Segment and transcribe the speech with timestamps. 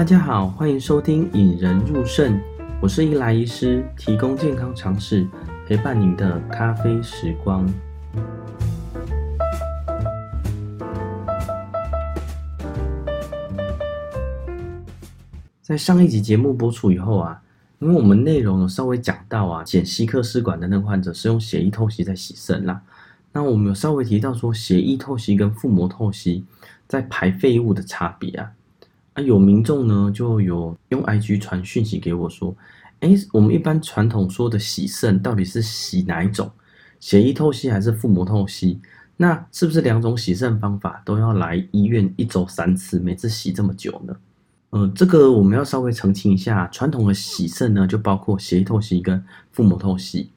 [0.00, 2.40] 大家好，欢迎收听引人入胜，
[2.80, 5.28] 我是伊莱医师，提供健康常识，
[5.66, 7.70] 陪伴您的咖啡时光。
[15.60, 17.42] 在上一集节目播出以后啊，
[17.80, 22.80] 因为我们内容有稍微讲到啊，检稀克试管的那个患者是用血液透析在洗肾啦。
[23.34, 26.46] 那我们有稍微提到说，血液透析跟腹膜透析
[26.88, 28.50] 在排废物的差别啊。
[29.14, 32.54] 啊，有民众呢就有用 IG 传讯息给我说，
[33.00, 36.50] 哎，我们一般传统说的洗肾到底是洗哪一种？
[37.00, 38.80] 血液透析还是腹膜透析？
[39.16, 44.16] 那是不是两种洗肾方法都要来医院一周三次，每次洗这么久呢？
[44.70, 50.30] 呃，这个我们要稍微澄清一下，传统的洗肾呢就包括血液透析跟腹膜透析。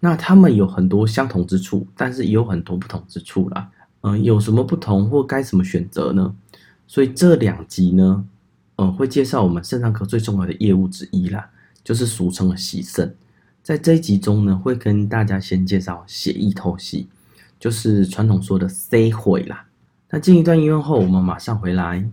[0.00, 3.70] 那他们有很多相同之处，但是也有很多不同之处啦。
[4.02, 6.34] 嗯、有什么不同或该怎么选择呢？
[6.86, 8.24] 所以这两集呢，
[8.76, 11.50] 呃，会介绍我们肾脏科最重要的业务之一啦，
[11.82, 13.14] 就是俗称的洗肾。
[13.62, 17.08] 在这一集中呢，会跟大家先介绍血液透析，
[17.58, 19.66] 就是传统说的 C 会啦。
[20.10, 22.08] 那进一段音乐后，我们马上回来。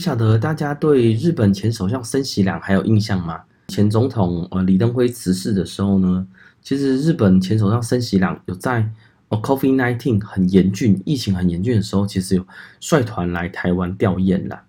[0.00, 3.42] 晓得大家对日本前首相森喜朗还有印象吗？
[3.68, 6.26] 前总统呃李登辉辞世的时候呢，
[6.62, 8.88] 其实日本前首相森喜朗有在
[9.28, 12.46] 哦 COVID-19 很严峻、疫情很严峻的时候，其实有
[12.80, 14.64] 率团来台湾吊唁啦。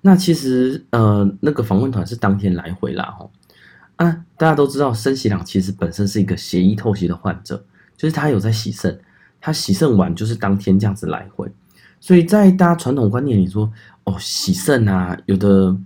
[0.00, 3.30] 那其实呃那个访问团是当天来回啦吼
[3.96, 7.64] 啊，大家都知道森喜朗其实本身是一个血液透析的患者，
[7.96, 8.98] 就是他有在洗肾，
[9.40, 11.48] 他洗肾完就是当天这样子来回。
[12.00, 13.72] 所以在大家传统观念里说，
[14.04, 15.76] 哦，洗肾啊，有的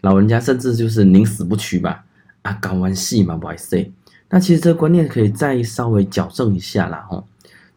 [0.00, 2.04] 老人家甚至就是宁死不屈吧，
[2.42, 3.92] 啊，搞完戏嘛，不爱洗。
[4.28, 7.24] 那其实这个观念可以再稍微矫正一下啦，吼。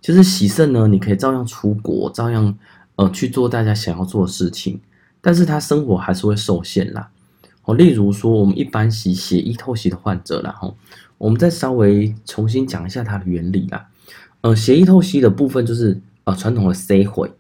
[0.02, 2.54] 就是洗肾呢，你可以照样出国，照样
[2.98, 4.80] 呃去做大家想要做的事情，
[5.22, 7.10] 但是他生活还是会受限啦。
[7.64, 10.75] 哦，例如说我们一般洗血液透析的患者啦，吼，
[11.18, 13.88] 我们再稍微重新讲一下它的原理啦。
[14.42, 17.31] 呃，血液透析的部分就是呃传统的洗血。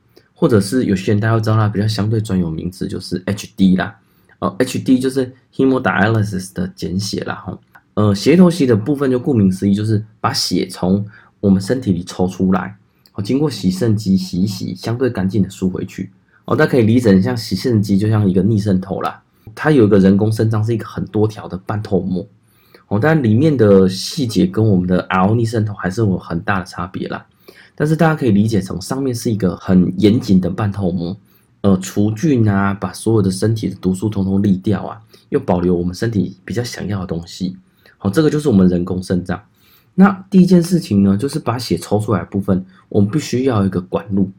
[0.43, 3.95] 或者是有些人大家都知道它比较相对专有名词就是 HD 啦，
[4.39, 7.57] 哦，HD 就是 hemodialysis 的简写啦，哈，
[7.93, 11.05] 呃，血透析的部分就顾名思义就是把血从
[11.39, 12.75] 我们身体里抽出来，
[13.13, 16.11] 哦，经过洗肾机洗一洗，相对干净的输回去，
[16.43, 19.23] 哦，大家可以理解像洗肾机就像一个逆渗透啦，
[19.55, 22.27] 它有一个人工肾脏是一个很多条的半透膜，
[22.89, 27.25] 哦，但里面的细节跟我们的 RO 逆渗透还是有很大的差别啦。
[27.75, 31.17] 但是大家可以理解成上面是一个很严谨的半透膜，
[31.61, 37.57] 呃，除菌啊，把所有的身体的毒素通通滤掉啊，又保留我们身体比较想要的东西。
[37.97, 39.41] 好，这个就是我们人工肾脏。
[39.95, 44.29] 那第一件事情呢，就是把血抽出来部分，我们必须要一个管路。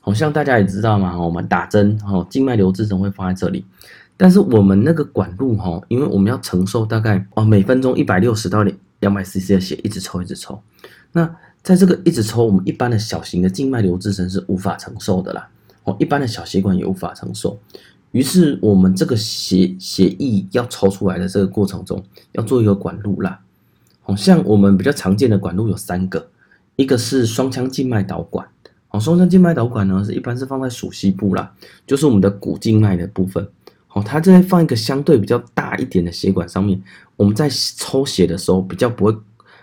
[0.00, 3.64] 好像大家也知道嘛，我们打针，哈，静脉留置针会放在这里，
[4.16, 8.64] 但是我们那个管路，哈，因为我们要承受大概哦每分钟一百六十到
[9.00, 10.60] 两百 CC 的血，一直抽一直抽，
[11.12, 11.34] 那。
[11.62, 15.48] 在这个一直抽，我们一般的小型的静脉瘤自身是无法承受的啦。
[15.84, 17.58] 哦，一般的小血管也无法承受。
[18.10, 22.02] 于是我们这个血血液要抽出来的这个过程中，
[22.32, 23.40] 要做一个管路啦。
[24.02, 26.28] 好像我们比较常见的管路有三个，
[26.76, 28.46] 一个是双腔静脉导管。
[28.90, 31.50] 哦，双腔静脉导管呢是一般是放在鼠蹊部啦，
[31.86, 33.48] 就是我们的股静脉的部分。
[33.92, 36.82] 哦，它在放一个相对比较大一点的血管上面，
[37.16, 39.16] 我们在抽血的时候比较不会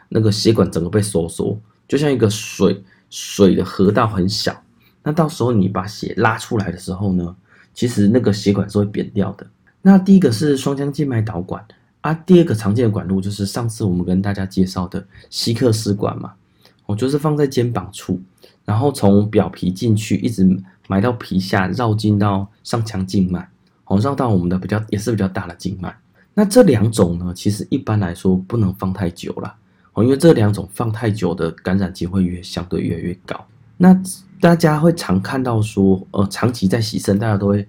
[0.07, 1.59] 那个血管整个被收缩。
[1.89, 4.55] 就像一个水水的河道很小，
[5.03, 7.35] 那到时候你把血拉出来的时候呢，
[7.73, 9.45] 其实那个血管是会扁掉的。
[9.81, 11.65] 那第一个是双腔静脉导管
[12.01, 16.31] 啊，第二个常见的管路就是上次我们跟大家介绍的希克斯管嘛，
[16.85, 18.21] 我就是放在肩膀处，
[18.65, 20.47] 然后从表皮进去，一直
[20.87, 23.49] 埋到皮下，绕进到上腔静脉，
[23.85, 25.97] 哦绕到我们的比较也是比较大的静脉。
[26.35, 29.55] 那这两种呢，其实一般来说不能放太久了。
[30.03, 33.45] 因为这两种放太久的感染机会越相对越来越高。
[33.77, 33.97] 那
[34.39, 37.67] 大家会常看到说，呃，长期在洗肾，大家都会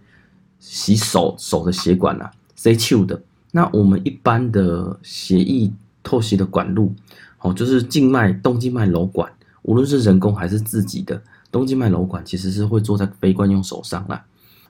[0.58, 3.20] 洗手手的血管啊，洗手的。
[3.52, 5.72] 那我们一般的血液
[6.02, 6.92] 透析的管路，
[7.40, 9.30] 哦，就是静脉动静脉瘘管，
[9.62, 14.24] 无论是人工还是自己的动静脉瘘管，其实是会做在非惯用手上啦。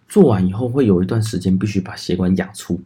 [0.08, 2.80] 做完以后会有一段时间必须把血管养粗，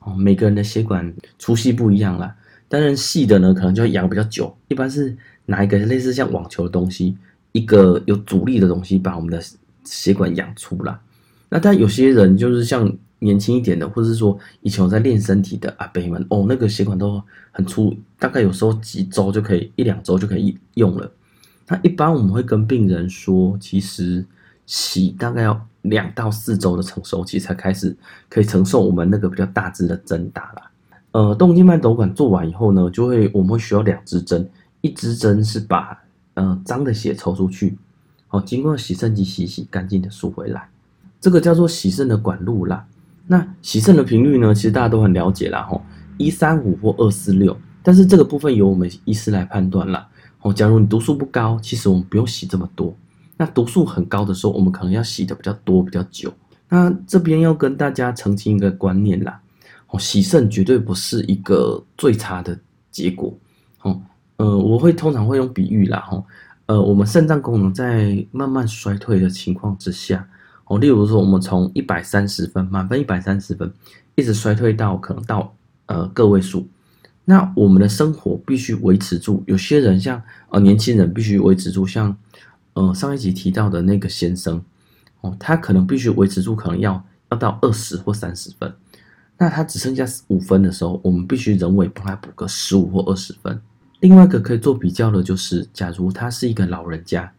[0.00, 2.34] 哦，每个人的血管粗细不一样啦。
[2.70, 4.56] 当然，细的呢，可能就会养比较久。
[4.68, 5.14] 一般是
[5.46, 7.16] 拿一个类似像网球的东西，
[7.50, 9.42] 一个有阻力的东西，把我们的
[9.84, 11.00] 血管养粗了。
[11.48, 12.88] 那但有些人就是像
[13.18, 17.20] 年轻一点的，或者是说以前有在练身体的阿伯们，哦，那个血管都
[17.50, 21.10] 很粗，大概有时候几周就可以，一两周就可以用了。
[21.66, 24.24] 那一般我们会跟病人说，其实
[24.64, 27.96] 洗大概要两到四周的成熟期才开始
[28.28, 30.69] 可以承受我们那个比较大支的针打啦。
[31.12, 34.48] 呃，动静脉导管做完以后呢，就会我们会需要两支针，
[34.80, 35.98] 一支针是把
[36.34, 37.76] 呃脏的血抽出去，
[38.28, 40.68] 好，经过洗肾机洗洗干净的输回来，
[41.20, 42.86] 这个叫做洗肾的管路啦。
[43.26, 44.54] 那洗肾的频率呢？
[44.54, 45.82] 其实大家都很了解啦，吼，
[46.16, 50.08] 一三五或二四六，但是这个部分由我们医师来判断啦。
[50.42, 52.94] 哦，假如你毒素不高，其实我们不用洗这么多。
[53.36, 56.32] 那毒素很高的时候，我们可能要洗的比较多、比较久。
[56.68, 59.40] 那这边要跟大家澄清一个观念啦，
[59.90, 62.58] 哦，洗肾绝对不是一个最差的
[62.90, 63.36] 结果。
[63.82, 64.00] 哦，
[64.36, 66.24] 呃，我会通常会用比喻啦，吼，
[66.66, 70.28] 呃，我们肾脏功能在慢慢衰退的情况之下。
[70.66, 73.72] 哦，例如说，我们从一百三十分，满分一百三十分，
[74.14, 75.52] 一直衰退到可能到
[75.86, 76.68] 呃个位数，
[77.24, 79.42] 那我们的生活必须维持住。
[79.48, 82.16] 有些人像呃年轻人必须维持住，像
[82.74, 84.62] 呃上一集提到的那个先生，
[85.22, 88.72] 哦，他可能必须维持住，可能要要到二十或三十分，
[89.42, 93.58] 那他只剩下五分的时候，我们必须人为帮他补个十五或二十分。
[94.00, 97.32] 另外一个可以做比较的就是，假如他是一个老人家，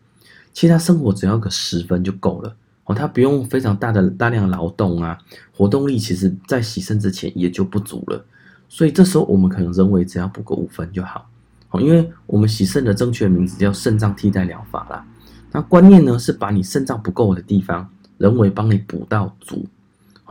[0.52, 2.56] 其实他生活只要个十分就够了。
[2.86, 5.16] 哦，他不用非常大的大量劳动啊，
[5.56, 8.26] 活动力其实在洗肾之前也就不足了，
[8.68, 11.30] 所以这时候我们可能人为只要补个五分就好。
[11.70, 15.06] 哦，因为我们洗肾的正确名字叫肾脏替代疗法啦。
[15.52, 17.88] 那观念呢是把你肾脏不够的地方，
[18.18, 19.64] 人为帮你补到足。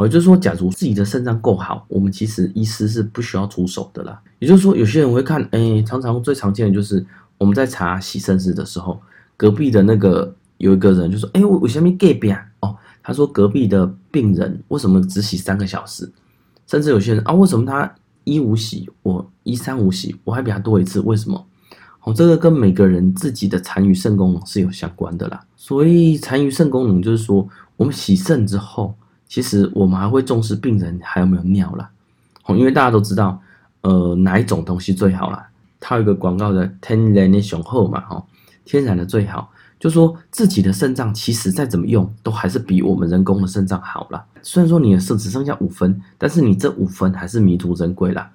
[0.06, 4.20] 也就是说，假如自己的肾脏够好，我们其实医师是不需要出手的啦。
[4.38, 7.04] 也就是说，有些人会看，哎，常常最常见的就是
[7.38, 9.00] 我们在查洗肾室的时候，
[9.36, 10.34] 隔壁的那个。
[10.60, 16.12] 有一个人就说：“哎，我我下面隔壁啊，哦，他说隔壁的病人为什么只洗三个小时？
[16.66, 17.90] 甚至有些人啊，为什么他
[18.24, 21.00] 一五洗，我一三五洗，我还比他多一次？
[21.00, 21.46] 为什么？
[22.02, 25.42] 哦，这个跟每个人自己的残余肾功能是有相关的啦。
[25.56, 27.48] 所以残余肾功能就是说，
[27.78, 28.94] 我们洗肾之后，
[29.30, 31.88] 其实我们还会重视病人还有没有尿啦。
[32.46, 33.40] 哦，因为大家都知道，
[33.82, 35.48] 呃，哪一种东西最好啦？
[35.78, 38.22] 它有一个广告的天然的雄厚嘛，哈，
[38.64, 44.22] 天然的最好。”就说自己的肾脏其实再怎么用，都还是比我们人工的肾脏好啦。
[44.42, 48.30] 虽然说你的肾只剩下五分，但是你这五分还是弥足珍贵啦。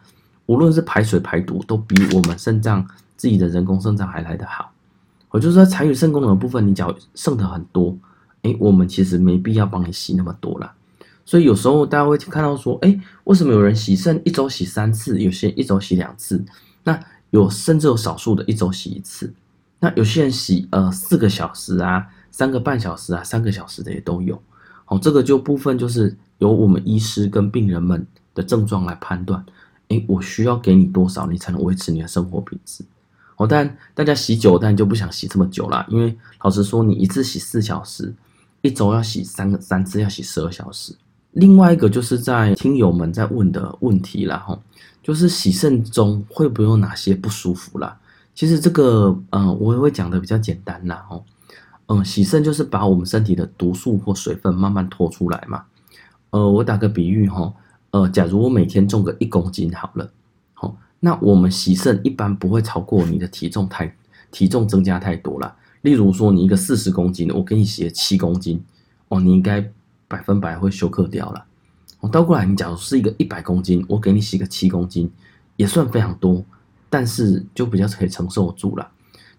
[0.47, 2.87] 无论是排水排毒，都比我们肾脏
[3.17, 4.71] 自己的人工肾脏还来得好。
[5.29, 7.95] 我就说残余肾功能的部分，你只要剩的很多，
[8.41, 10.73] 哎，我们其实没必要帮你洗那么多啦。
[11.25, 16.43] 所以有时候大家会看到说，哎，为什么有人洗肾一周洗三次，有些一周洗两次，
[16.83, 16.97] 那
[17.31, 19.33] 有甚至有少数的一周洗一次。
[19.79, 24.41] 那有些人洗呃四个小时啊，三个半小时啊，三个小时的也都有。
[24.85, 29.43] 好，这个就部分就是由我们医师跟病人们的症状来判断。
[29.89, 32.83] 诶，我需要给你多少，你才能维持你的生活品质？
[33.37, 38.13] 哦，但大家洗久，但就不想洗这么久啦，因为老实说，你一次洗四小时，
[38.61, 40.95] 一周要洗三个三次，要洗十二小时。
[41.35, 44.57] 另外一个就是在听友们在问的问题啦，哈，
[45.03, 47.97] 就是洗肾中会不会有哪些不舒服啦？
[48.33, 51.23] 其实这个，嗯、呃，我也会讲的比较简单啦，哦，
[51.87, 55.65] 嗯，洗肾就是把我们身体的毒素或水分慢慢拖出来嘛。
[56.29, 57.53] 呃，我打个比喻哈，
[57.91, 60.09] 呃，假如我每天重个一公斤好了，
[60.53, 63.93] 好，那我们洗肾一般不会超过你的体重太
[64.31, 65.53] 体重增加太多了。
[65.81, 68.63] 例如说你一个四十公斤，我给你洗了七公斤，
[69.09, 69.69] 哦，你应该
[70.07, 71.45] 百分百会休克掉了。
[71.99, 75.11] 我倒过来，你假如是一个一百公斤，我给你洗个七公斤，
[75.55, 76.43] 也算非常多。
[76.87, 78.89] 但是就比较可以承受住了，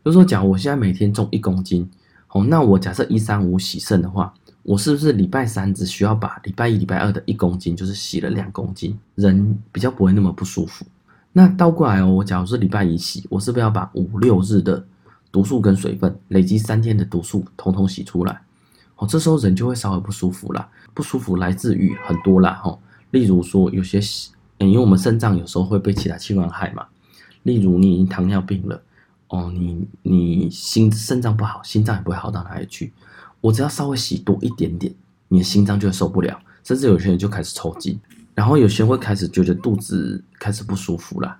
[0.04, 1.88] 就说，假如我现在每天重一公斤，
[2.28, 10.85] 哦，那我假设一三五洗肾的话，我是不是礼拜三只需要把礼拜一、礼拜二的一公斤，就是洗了两公斤，人比较不会那么不舒服。
[11.32, 14.85] 那倒过来哦，我假如是礼拜一洗，我是不是要把五六日的
[15.32, 18.42] 毒素跟水分累积三天的毒素统统洗出来？
[18.97, 22.79] 哦，这时候人就会稍微不舒服了，不舒服来自于很多啦，哈，
[23.11, 24.00] 例如说有些，
[24.59, 26.87] 嗯因为我们肾脏有时候会被其他器官害嘛。
[27.43, 28.83] 例如你已经糖尿病了，
[29.29, 32.93] 哦，你你心肾脏不好，心脏也不会好到哪里去。
[33.41, 34.93] 我只要稍微洗多一点点，
[35.29, 38.00] 你的心脏就会受不了，甚至有些人就开始抽筋，
[38.35, 41.37] 然后有些人会开始觉得肚子开始不舒服了。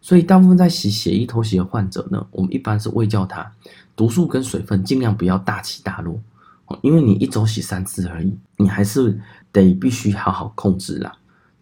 [0.00, 3.52] 所以大部分在洗血液透析的患者呢，我们一般是喂教他
[3.94, 6.18] 毒素跟水分尽量不要大起大落，
[6.82, 9.18] 因为你一周洗三次而已，你还是
[9.52, 11.12] 得必须好好控制啦。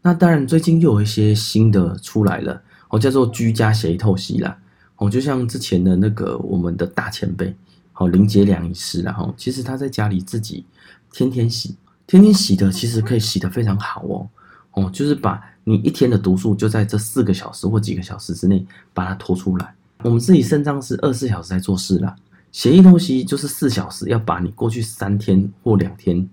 [0.03, 2.63] 那当然最近又有一些新的出来了。
[2.91, 4.57] 哦，叫做居家血液透析啦。
[4.97, 7.55] 哦，就像之前的那个我们的大前辈，
[7.93, 9.13] 哦林杰良医师啦。
[9.13, 10.65] 哈，其实他在家里自己
[11.13, 14.27] 天天洗，天天洗的其实可以洗得非常好哦，
[14.73, 19.75] 哦，就是把你一天的毒素就在这四个小时或几个小时之内把它拖出来。
[20.03, 22.17] 我们自己肾脏是二十四小时在做事啦，
[22.51, 26.29] 血液透析就是四小时要把你过去三天或两天，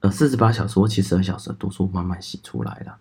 [0.00, 2.96] 呃，四十八小时或七十二小时的毒素慢慢洗出来了。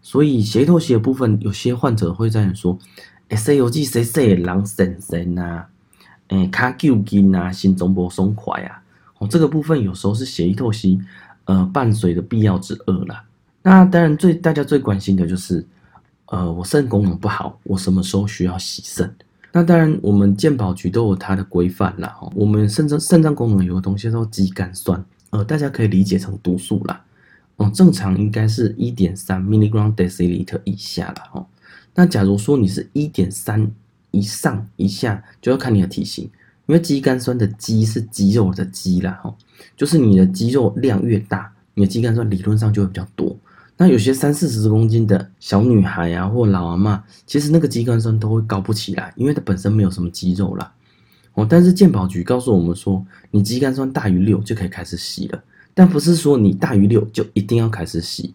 [0.00, 2.78] 所以血液透析的部分，有些患者会这样说
[3.28, 5.64] ：“哎，西游记谁谁狼神神呐？
[6.28, 8.82] 哎，卡旧筋啊，心中不松快啊。”
[9.18, 11.00] 哦，这个部分有时候是血液透析
[11.46, 13.24] 呃伴随的必要之二啦。
[13.62, 15.66] 那当然最大家最关心的就是，
[16.26, 19.12] 呃，我肾功能不好，我什么时候需要洗肾？
[19.52, 22.08] 那当然我们健保局都有它的规范啦。
[22.08, 27.02] 哈，我们肾脏肾脏功能有个东西叫做肌酐酸，呃，大家可以理解成毒素啦。
[27.56, 31.46] 哦，正常应该是一点三 milligram deciliter 以下了哦。
[31.94, 33.68] 那假如说你是一点三
[34.10, 36.24] 以上以下，就要看你的体型，
[36.66, 39.34] 因为肌酐酸的肌是肌肉的肌啦，哈，
[39.76, 43.36] 就是你的肌肉量越大，你的肌酐酸理论上就会比较多。
[43.80, 50.72] 那有些三四十公斤的小女孩啊，或老阿嬷，其实那个肌酐酸都会高不起来，因为它本身没有什么肌肉啦。
[51.34, 55.40] 哦，但是健保局告诉我们说，你肌酐酸大于六就可以开始洗了。
[55.74, 58.34] 但不是说你大于六就一定要开始洗，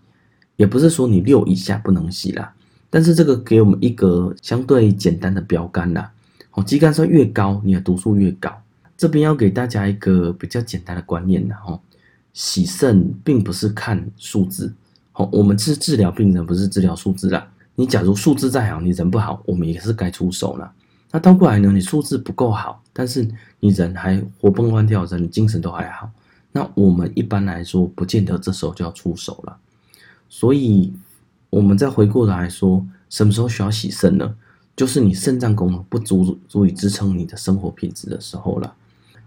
[0.56, 2.54] 也不是说你六以下不能洗啦。
[2.90, 6.10] 但是这个给我们一个相对简单的标杆啦。
[6.52, 8.50] 哦，肌酐酸越高，你的毒素越高。
[8.96, 11.62] 这边要给大家一个比较简单的观念啦。
[11.68, 11.82] 哦，
[12.32, 14.74] 洗肾并不是看数字。
[15.14, 17.48] 哦，我们是治疗病人，不是治疗数字啦。
[17.76, 20.72] 你假如数字再好，你人不好，我们也是该出手了。
[21.12, 21.72] 那倒过来呢？
[21.72, 23.28] 你数字不够好，但是
[23.60, 26.10] 你人还活蹦乱跳，人精神都还好。
[26.52, 29.58] 那我们一般来说，不见得这时候就要出手了。
[30.30, 30.92] 所以，
[31.52, 34.36] 我们再回过头来说，什么时候需要洗肾呢？
[34.76, 38.74] 就是你肾脏功能不足，足以支撑你的生活品质的时候了。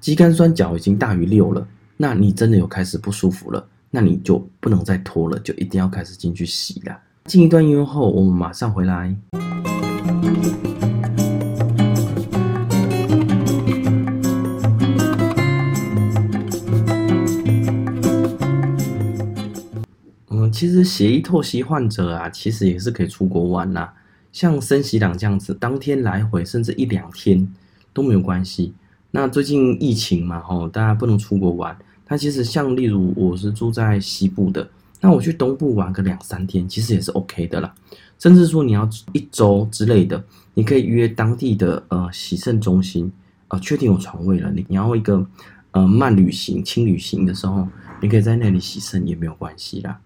[0.00, 1.66] 肌酐酸角已经大于六了，
[1.96, 6.98] 那你真的有开始不舒服了，那你就不能再拖了，就一定要开始进去洗了。
[7.24, 9.16] 进一段音乐后，我们马上回来。
[20.52, 23.90] 其实血液透析患者啊，其实也是可以出国玩呐。
[24.32, 27.46] 像森喜朗这样子，当天来回甚至一两天
[27.92, 28.72] 都没有关系。
[29.10, 31.76] 那最近疫情嘛，吼，大家不能出国玩。
[32.08, 34.68] 那其实像例如我是住在西部的，
[35.00, 37.74] 那我去东部玩个两三天，其实也是 OK 的啦。
[38.18, 43.12] 甚至说你要一周之类的，你可以约当地的呃洗肾中心，
[43.48, 45.26] 呃确定有床位了，你你要一个
[45.72, 47.68] 呃慢旅行、轻旅行的时候，
[48.00, 50.00] 你可以在那里洗肾也没有关系啦。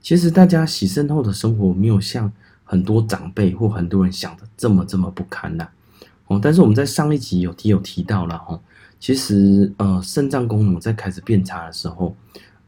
[0.00, 2.32] 其实大家洗肾后的生活没有像
[2.64, 5.66] 很多长辈或很多人想的这么这么不堪呐，
[6.28, 8.60] 哦，但是我们在上一集有提有提到了哈，
[9.00, 12.14] 其实呃肾脏功能在开始变差的时候，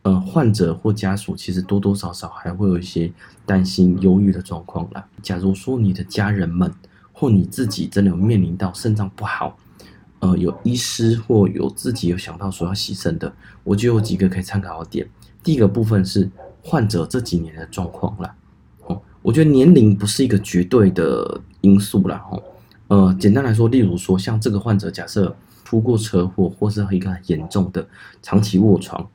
[0.03, 3.13] 呃患者或家属其实多多少少还会有一些
[3.47, 5.07] 担心忧郁的状况啦。
[5.23, 6.73] 假如说你的家人们
[7.13, 9.57] 或你自己真的有面临到肾脏不好，
[10.21, 15.07] 呃有医师或有自己有想到说要洗肾的，我就有几个可以参考的点。
[15.45, 16.29] 第一个部分是。
[16.65, 18.33] 患者这几年的状况啦，
[18.87, 22.41] 哦，我觉得年龄不是一个绝对的因素啦，哦，
[22.87, 25.35] 呃，简单来说，例如说像这个患者，假设
[25.73, 27.89] 出过车祸或是一个很严重的
[28.21, 29.09] 长期卧床，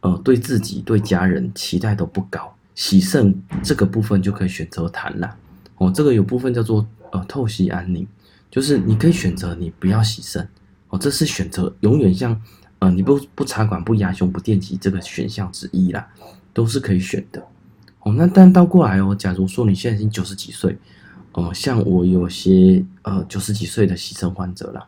[0.00, 5.34] 呃，对自己对家人期待都不高，洗肾这个部分就可以选择谈了，
[5.78, 8.06] 哦，这个有部分叫做呃透析安宁，
[8.50, 10.46] 就是你可以选择你不要洗肾，
[10.90, 12.38] 哦，这是选择，永远像
[12.80, 16.06] 呃你不不插管不压胸不电击这个选项之一啦。
[16.54, 17.42] 都是可以选的，
[18.00, 20.76] 哦，那但倒过来哦，假如说你现在已经九十几岁，
[21.32, 24.86] 哦，像我有些呃九十几岁的洗肾患者啦，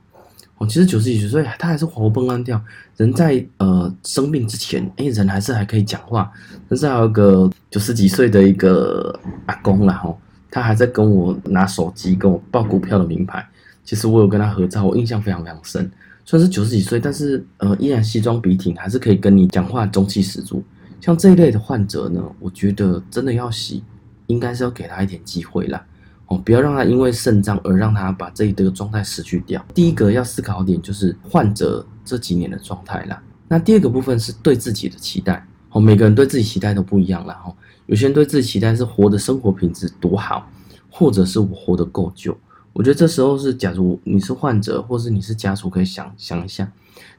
[0.59, 2.61] 哦，其实九十几岁他还是活蹦乱跳，
[2.97, 6.31] 人在呃生病之前，哎，人还是还可以讲话，
[6.69, 10.19] 但是还有个九十几岁的一个阿公啦，吼，
[10.51, 13.45] 他还在跟我拿手机跟我报股票的名牌，
[13.85, 15.91] 其实我有跟他合照，我印象非常非常深，
[16.25, 20.63] 虽然是九十几岁，但是呃依然西装笔挺，还是可以跟你讲话，中气十足。
[21.01, 23.83] 像这一类的患者呢，我觉得真的要洗，
[24.29, 25.85] 应该是要给他一点机会啦，
[26.27, 29.65] 哦，不要让他因为肾脏而让他把这一个状态失去掉。
[29.75, 33.23] 第一个要思考点就是患者这几年的状态啦。
[33.47, 37.55] 那第二个部分是对自己的期待，哦，每个人对自己期待都不一样啦，哈，
[37.87, 40.51] 有些人对自己期待是活的生活品质多好，
[40.89, 42.37] 或者是我活得够久。
[42.73, 46.69] 我觉得这时候是，假如你是患者，或是你是家属，可以想想一下，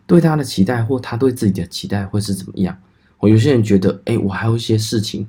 [0.06, 2.76] 对他的期待或他对自己的期待会是怎么样。
[3.20, 5.26] 我有些人觉得，哎，我还有一些事情，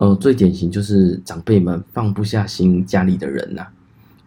[0.00, 3.72] 呃，最典型就是长辈们放不下心家里的人呐、啊，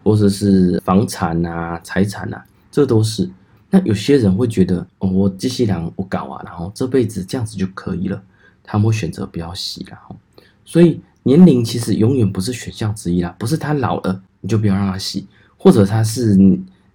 [0.04, 3.28] 或者是房产啊、财产啊，这都是。
[3.72, 8.22] 那有些人会觉得，哦，我这些两我搞啊，然后这辈子这样子就可以了。
[8.64, 10.16] 他们会选择不要洗了哈。
[10.64, 15.26] 所以年龄其实永远不是选项之一啦，不是他老了你就不要让他洗，
[15.58, 16.38] 或者他是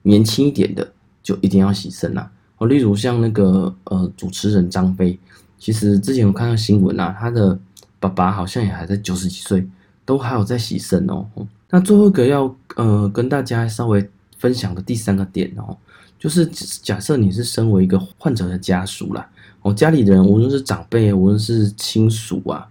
[0.02, 0.88] 年轻一点的
[1.20, 2.30] 就一定要洗肾啦。
[2.58, 5.18] 哦，例如像那个呃主持人张飞，
[5.58, 7.58] 其实之前有看到新闻啊，他的
[8.00, 9.66] 爸爸好像也还在九十几岁，
[10.04, 11.26] 都还有在洗肾哦。
[11.70, 15.76] 那最后一个要呃跟大家稍微分享的第三个点哦，
[16.18, 19.28] 就是假设你是身为一个患者的家属啦，
[19.62, 22.66] 哦家里的人无论是长辈，无论是亲属啊，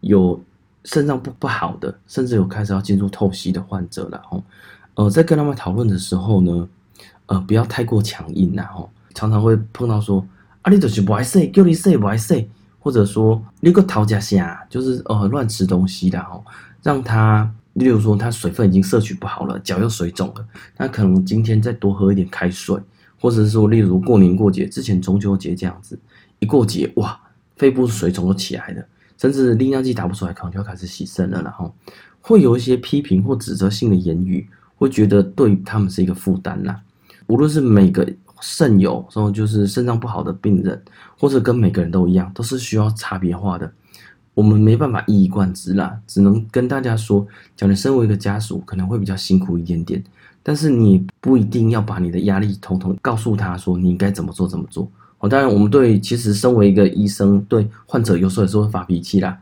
[0.00, 0.40] 有
[0.84, 4.42] 肾脏不不好的，甚至有开始要进入透析的患者了哦，
[4.94, 6.68] 呃在跟他们讨论的时候呢，
[7.26, 8.90] 呃不要太过强硬然后。
[9.14, 10.26] 常常会碰到说
[10.62, 12.48] 啊，你就是不爱洗，叫你洗不爱洗，
[12.82, 16.42] 或者说你个讨价下，就是呃乱吃东西的哦，
[16.82, 20.44] 让他，例如说他水分已经摄取不好了，脚又水肿了，
[20.76, 22.76] 那可能今天再多喝一点开水，
[23.20, 25.96] 或者是说例如过年过节之前中秋节这样子，
[26.40, 27.16] 一过节哇，
[27.54, 28.84] 肺部水肿都起来了，
[29.16, 31.72] 甚至利尿剂打不出来，可能就要开始洗肾了，然后
[32.20, 36.80] 会有一些批评或指责性的言语，会觉得对他们是一个负担啦，
[37.28, 38.04] 无论是每个。
[38.42, 40.82] 肾友，说就是肾脏不好的病人，
[41.18, 43.72] 或者跟每个人都一样，都是需要差别化的。
[44.34, 50.02] 我们没办法一以贯之啦，只能跟大家说，讲你身为一个家属，可能会比较辛苦一点点，
[50.42, 54.90] 但是你不一定要把你的压力统统告诉他说你应该怎么做怎么做。
[55.18, 59.38] 哦，当然我们对其实身为一个医生，对患者有时候也是会发脾气啦。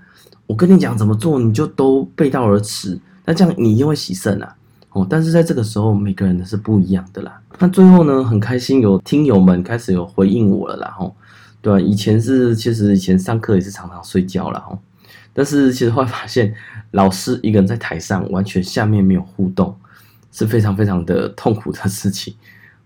[0.47, 4.57] 我跟你讲怎么做，你就都背道而驰，那这样你一定会洗肾啊。
[4.93, 7.41] 哦，但是在这个时候，每个人的是不一样的啦。
[7.59, 11.15] 那最后呢，很开心有听友们开始有回应我了啦，吼，
[11.63, 11.81] 对吧？
[11.81, 14.79] 以前是其实以前上课也是常常睡觉了，吼。
[15.33, 16.53] 但是其实会发现，
[16.91, 19.77] 老师一个人在台上，完全下面没有互动，
[20.33, 22.35] 是非常非常的痛苦的事情。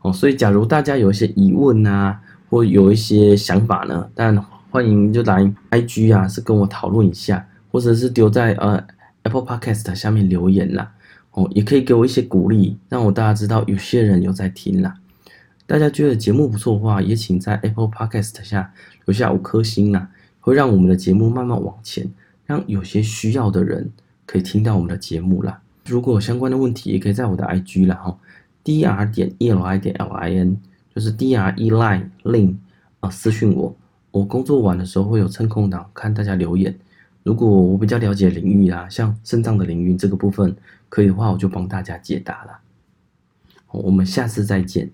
[0.02, 2.20] 哦，所以假如大家有一些疑问啊，
[2.50, 4.38] 或有一些想法呢，但
[4.70, 8.84] 欢迎就来 IG 啊，是跟我讨论一下，或者是丢在呃
[9.22, 10.92] Apple Podcast 下面留言啦。
[11.34, 14.94] 哦，也可以给我一些鼓励，让我大家知道有些人有在听啦。
[15.66, 18.72] 大家觉得节目不错的话，也请在 Apple Podcast 下
[19.04, 22.08] 留下五颗星啦，会让我们的节目慢慢往前，
[22.46, 23.90] 让有些需要的人
[24.26, 25.60] 可以听到我们的节目啦。
[25.86, 28.16] 如果有相关的问题，也可以在我的 IG 啦，哈
[28.62, 30.56] ，dr 点 eli 点 lin，
[30.94, 32.54] 就是 dr eli lin
[33.00, 33.74] 啊，私讯我，
[34.12, 36.78] 我工作完的时候会有趁空档看大家留言。
[37.24, 40.54] 如果我比较了解领域啊，像肾脏的领域这个部分，
[40.88, 42.60] 可以的话，我就帮大家解答了。
[43.72, 44.90] 我们下次再见。